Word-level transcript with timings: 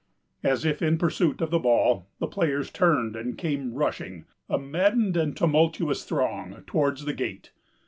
As 0.41 0.65
if 0.65 0.81
in 0.81 0.97
pursuit 0.97 1.41
of 1.41 1.51
the 1.51 1.59
ball, 1.59 2.07
the 2.17 2.25
players 2.25 2.71
turned 2.71 3.15
and 3.15 3.37
came 3.37 3.75
rushing, 3.75 4.25
a 4.49 4.57
maddened 4.57 5.15
and 5.15 5.37
tumultuous 5.37 6.05
throng, 6.05 6.63
towards 6.65 7.05
the 7.05 7.13
gate. 7.13 7.51